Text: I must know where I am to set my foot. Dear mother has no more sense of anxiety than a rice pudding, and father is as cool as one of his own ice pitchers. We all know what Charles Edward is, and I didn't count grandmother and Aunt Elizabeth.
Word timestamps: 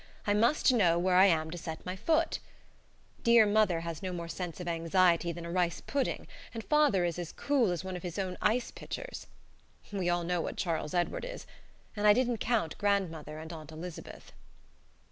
I 0.25 0.33
must 0.33 0.73
know 0.73 0.97
where 0.97 1.13
I 1.15 1.27
am 1.27 1.51
to 1.51 1.59
set 1.59 1.85
my 1.85 1.95
foot. 1.95 2.39
Dear 3.23 3.45
mother 3.45 3.81
has 3.81 4.01
no 4.01 4.11
more 4.11 4.27
sense 4.27 4.59
of 4.59 4.67
anxiety 4.67 5.31
than 5.31 5.45
a 5.45 5.51
rice 5.51 5.79
pudding, 5.79 6.25
and 6.55 6.63
father 6.63 7.05
is 7.05 7.19
as 7.19 7.31
cool 7.31 7.69
as 7.71 7.83
one 7.83 7.95
of 7.95 8.01
his 8.01 8.17
own 8.17 8.35
ice 8.41 8.71
pitchers. 8.71 9.27
We 9.93 10.09
all 10.09 10.23
know 10.23 10.41
what 10.41 10.57
Charles 10.57 10.95
Edward 10.95 11.23
is, 11.23 11.45
and 11.95 12.07
I 12.07 12.13
didn't 12.13 12.39
count 12.39 12.79
grandmother 12.79 13.37
and 13.37 13.53
Aunt 13.53 13.71
Elizabeth. 13.71 14.31